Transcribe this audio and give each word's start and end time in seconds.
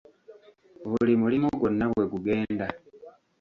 Buli 0.89 1.13
mulimo 1.21 1.47
gwonna 1.59 1.85
bwe 1.91 2.05
gugenda. 2.11 2.65